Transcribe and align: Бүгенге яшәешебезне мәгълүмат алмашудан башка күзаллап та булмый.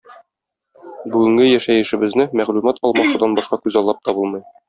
Бүгенге 1.15 1.49
яшәешебезне 1.49 2.27
мәгълүмат 2.41 2.83
алмашудан 2.89 3.39
башка 3.41 3.63
күзаллап 3.67 4.03
та 4.09 4.17
булмый. 4.21 4.43